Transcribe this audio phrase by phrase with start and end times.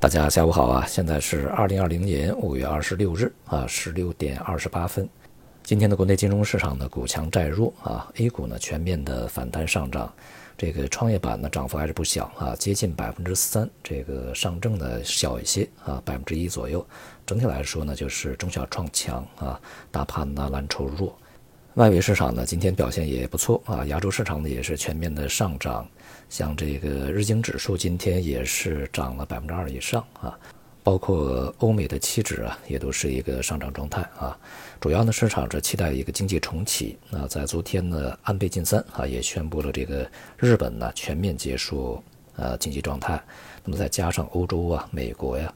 [0.00, 0.86] 大家下午好啊！
[0.88, 5.06] 现在是二零二零年五月二十六日啊，十六点二十八分。
[5.62, 10.10] 今天的国内金融市场呢，股强债弱啊，A 股呢全面的反弹上涨，
[10.56, 13.68] 这个创业板呢涨幅还是不小啊，接近百分之三。
[13.84, 16.84] 这个上证呢小一些啊，百分之一左右。
[17.26, 19.60] 整体来说呢，就是中小创强啊，
[19.90, 21.14] 大盘呢蓝筹弱。
[21.80, 23.86] 外围市场呢，今天表现也不错啊。
[23.86, 25.88] 亚洲市场呢也是全面的上涨，
[26.28, 30.38] 像这个日经指数今天也是涨了百分之二以上啊。
[30.82, 34.38] 包括欧美的期指啊，也都是一个上涨状态啊。
[34.78, 36.98] 主要呢，市场是期待一个经济重启。
[37.08, 40.06] 那在昨天呢，安倍晋三啊也宣布了这个
[40.36, 42.02] 日本呢全面结束
[42.36, 43.18] 呃经济状态。
[43.64, 45.50] 那么再加上欧洲啊、美国呀。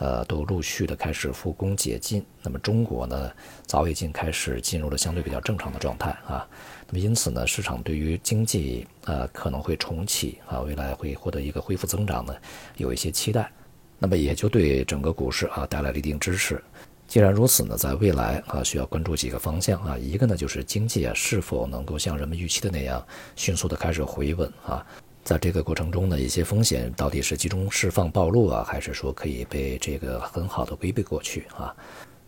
[0.00, 2.24] 呃，都陆续的开始复工解禁。
[2.42, 3.30] 那么中国呢，
[3.66, 6.48] 早已经开始进入了相对比较正常的状态啊。
[6.88, 12.34] 那么因此呢，市场对于经济呃可能会重启啊，未来会获得一个恢复增长呢，
[12.78, 13.52] 有一些期待。
[13.98, 16.62] 那么也就对整个股市啊带来了一定支持。
[17.06, 24.86] 既然如此呢，在未来啊需要关注几个方向啊，一个呢就是经济啊是否能够像人们预期的那样迅速的开始回稳啊。
[25.30, 31.72] 在这个过程中呢，一些风险到底是集中释放暴露啊，还是说可以被这个很好的规避过去啊？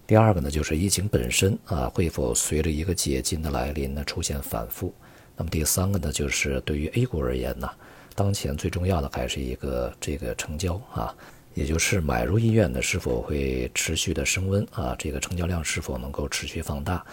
[0.06, 4.94] 第二个呢，就是疫情本身啊，会否随着一个解禁的来临呢出现反复？
[5.36, 7.68] 那么第三个呢，就是对于 A 股而言呢，
[8.14, 11.12] 当前最重要的还是一个这个成交啊，
[11.54, 17.04] 也就是买入意愿呢是否会持续的升温啊，这个成交量是否能够持续放大？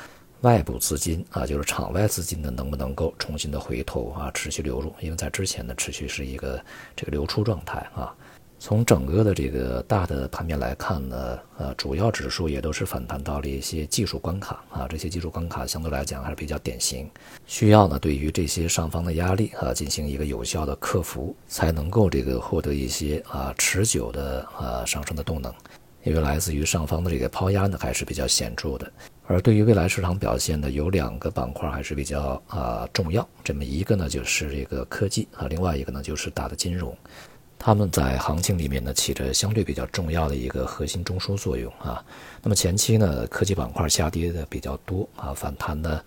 [0.41, 4.93] 外部资金啊，就是场外资金呢，能不能够重新的回头啊，持续流入？
[5.01, 6.63] 因为在之前呢，持续是一个
[6.95, 8.15] 这个流出状态啊。
[8.61, 14.85] 从整个的这个大的盘面来看呢，呃，主要指数也都是反弹到了一些技术关卡啊。
[14.89, 17.09] 这些技术关卡相对来讲还是比较典型，
[17.45, 25.53] 需要呢对于这些上方的压力啊进行一个有效的克服，才能够这个获得一些啊持久的啊上升的动能。
[26.03, 28.91] 因为来自于上方的这个抛压呢还是比较显著的。
[29.27, 33.27] 而对于未来市场表现呢，有两个板块还是比较啊重要。
[33.43, 36.97] 这么一个呢，就是这个科技啊，另外一个呢，就是大的金融。
[37.59, 42.03] 他们在行情里面呢，起着相对比较重要的一个核心中枢作用啊。
[42.41, 46.03] 那么前期呢，科技板块下跌的比较多啊，反弹的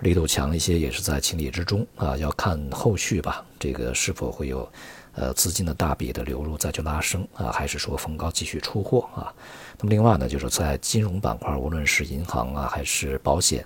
[0.00, 2.16] 力度强一些，也是在情理之中啊。
[2.16, 4.66] 要看后续吧，这个是否会有。
[5.14, 9.32] 呃，资金的大笔的流入再去拉升啊，还是说逢高继续出货啊？
[9.78, 13.64] 那么另外呢，就是在金融板块，无论是银行啊还是保险，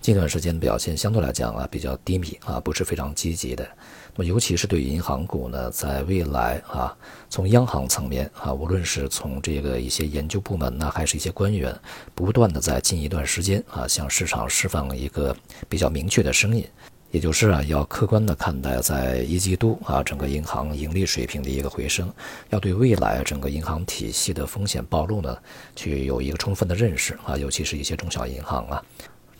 [0.00, 3.66] 近段时间表现相对来讲啊比较低迷啊，不是非常积极的。
[4.14, 6.94] 那么尤其是对银行股呢，在未来啊，
[7.30, 11.74] 从央行层面啊，无论是从这个一些研究部门呢，还是一些官员，
[12.14, 15.34] 不断的在近一段时间啊，向市场释放一个
[15.70, 16.68] 比较明确的声音。
[17.12, 22.10] 也就是啊，要客观的看待在一季度啊整个银行盈利水平的一个回升，
[22.48, 25.36] 要对未来整个银行体系的风险暴露呢，
[25.76, 28.82] 去有一个充分的认识啊，尤其是一些中小银行啊，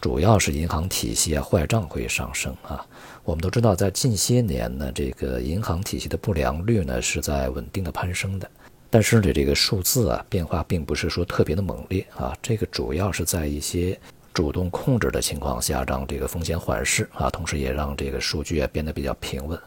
[0.03, 2.87] 主要是银行体系啊坏账会上升啊。
[3.25, 8.50] 我们都知道，在近些年呢，这个银行体系的不良率呢是在稳定的攀升的，
[8.91, 13.99] 但是呢，这个数字啊变化并不是说特别的猛烈啊，这个主要是在一些。
[14.34, 19.59] 主动控制的情况下，让这个风险缓释啊，同时也让这个数据啊变得比较平稳。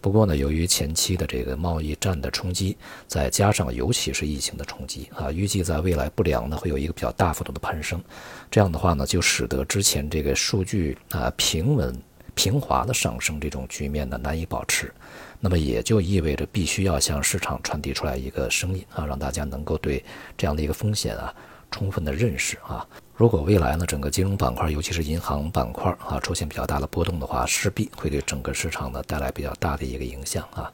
[0.00, 2.76] 不过呢，由于前期的这个贸易战的冲击，
[3.08, 8.00] 再加上尤其是疫情的冲击啊，预计在未来不良呢会有一个比较大幅度的攀升。
[8.48, 12.00] 这样的话呢，就使得之前这个数据啊平稳
[12.36, 14.92] 平滑的上升这种局面呢难以保持。
[15.40, 20.04] 那么也就意味着必须要向市场传递出来一个声音啊，让大家能够对
[20.36, 21.34] 这样的一个风险啊
[21.70, 22.86] 充分的认识啊。
[23.14, 30.72] 如果未来呢，整个金融板块，尤其是银行板块啊，出现比较大的波动的话，势必会对整个市场呢带来比较大的一个影响啊。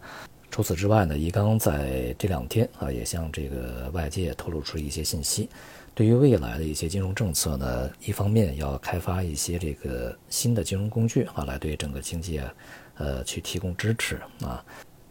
[0.50, 5.48] 除此之外呢，易纲在这两天啊，也向这个外界透露出一些信息，
[5.94, 12.54] 对于未来的一些金融政策呢，一方面要开发一些这个新的金融工具啊，来对整个经济啊，
[12.98, 14.64] 呃，去提供支持啊。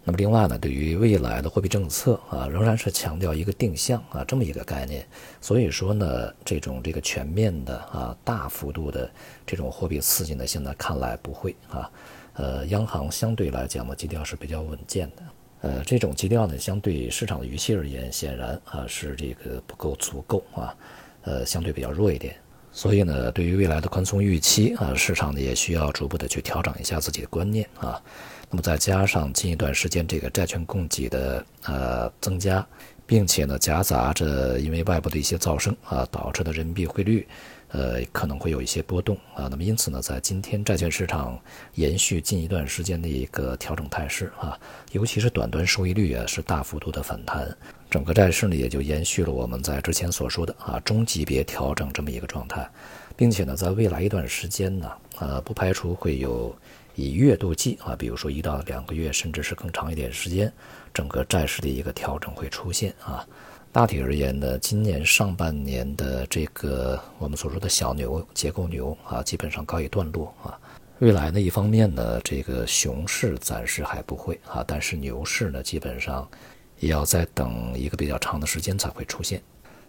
[0.06, 5.08] 那么另外呢，对于未来的货币政策啊，仍然是强调一个定向啊这么一个概念。
[5.40, 9.10] 所以说呢，这种这个全面的啊大幅度的
[9.46, 11.90] 这种货币刺激呢，现在看来不会啊。
[12.34, 15.24] 呃，央行相对来讲呢，基调是比较稳健的。
[15.62, 20.76] 呃，这种基调呢，相对市场的预期而言，显然啊是这个不够足够啊，
[21.22, 22.36] 呃，相对比较弱一点。
[22.74, 28.02] 所以呢，对于未来的宽松预期啊，市场呢也需要逐步的去调整一下自己的观念啊。
[28.50, 32.66] 那么再加上近一段时间这个债券供给的呃增加，
[33.06, 37.28] 并且呢夹杂着因为外部的一些噪声啊导致的人民币汇率
[37.74, 39.48] 呃，可能会有一些波动啊。
[39.50, 41.38] 那么因此呢，在今天债券市场
[41.74, 44.58] 延续近一段时间的一个调整态势啊，
[44.92, 47.54] 尤其是短端收益率啊是大幅度的反弹，
[47.90, 52.70] 整个债市呢也就延续了我们在之前所说的啊中级别调整这么一个状态，
[53.18, 56.56] 并且呢，在未来一段时间呢，呃，不排除会有
[56.94, 60.54] 以月度计啊，比如说一到两个月，甚至是更长一点时间，
[60.94, 63.28] 整个债市的一个调整会出现啊。
[63.74, 70.54] 大体而言呢，今年上半年的这个我们所说的小牛、结构牛啊，基本上告一段落啊。
[71.00, 76.30] 未来呢，一方面呢，这个熊市暂时还不会啊，但是牛市呢，基本上
[76.78, 79.42] 也要再等一个比较长的时间才会出现。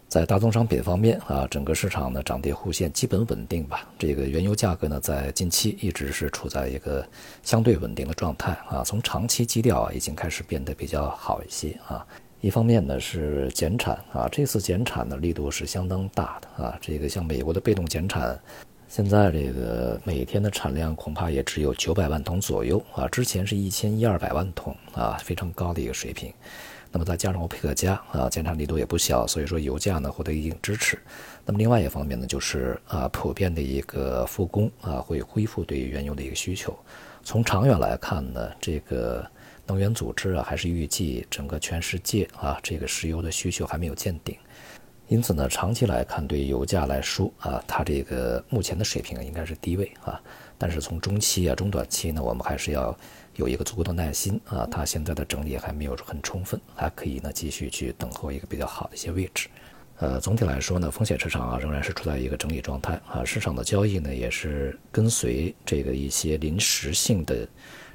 [0.07, 3.87] 在大宗商品方面啊，整个市场呢涨跌互现，基本稳定吧。
[3.99, 7.07] 这个原油价格呢，在近期一直是处在一个
[7.43, 8.83] 相对稳定的状态啊。
[8.83, 12.03] 从长期基调啊，已经开始变得比较好一些啊。
[12.45, 16.77] 一方面呢是减产啊，这次减产的力度是相当大的啊。
[16.79, 18.39] 这个像美国的被动减产，
[18.87, 26.31] 现在这个每天的产量恐怕也只有九百万桶左右啊，之前是一千一二百万桶啊，非常高的一个水平。
[26.91, 30.99] 那么再加上欧佩克加啊，减产力度也不小，所以说油价呢获得一定支持。
[31.47, 36.77] 那么另外一方面呢，就是啊普遍的一个复工啊，会恢复对原油的一个需求。
[37.23, 39.25] 从长远来看呢，这个。
[39.67, 44.37] 能源组织啊，还是预计整个全世界啊，这个石油的需求还没有见顶，
[45.07, 50.21] 因此呢，长期来看，对油价来说啊，它这个目前的水平应该是低位啊。
[50.57, 52.97] 但是从中期啊、中短期呢，我们还是要
[53.35, 54.67] 有一个足够的耐心啊。
[54.71, 59.49] 它现在的整理还没有很充分，还可以呢继续去等候一个比较好的一些位置。
[59.97, 67.47] 呃，总体来说呢，风险市场啊仍然是处在一个整理状态啊，市场的交易呢也是跟随这个一些临时性的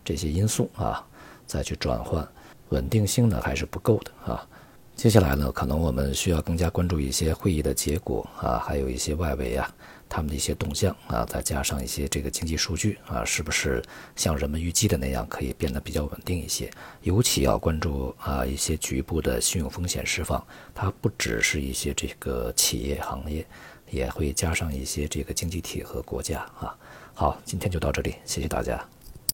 [0.05, 1.07] 这些因素啊。
[1.51, 2.27] 再去转换，
[2.69, 4.47] 稳定性呢还是不够的啊。
[4.95, 9.69] 接下来呢，可能我们需要更加关注一些会议的结果啊，还有一些外围啊
[10.09, 13.83] 他们的一些动向啊，再加上一些这个经济数据啊，是不是
[14.15, 16.71] 像人们预计的那样可以变得比较稳定一些？
[17.01, 20.45] 尤其要关注啊一些局部的信用风险释放，
[20.75, 23.45] 它不只是一些这个企业行业，
[23.91, 26.77] 也会加上一些这个经济体和国家啊。
[27.15, 28.87] 好，今天就到这里，谢谢大家。